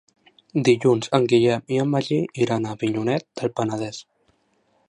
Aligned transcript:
Dilluns 0.69 1.11
en 1.17 1.27
Guillem 1.33 1.67
i 1.77 1.79
en 1.83 1.93
Magí 1.97 2.19
iran 2.47 2.65
a 2.71 2.75
Avinyonet 2.79 3.29
del 3.43 3.55
Penedès. 3.61 4.05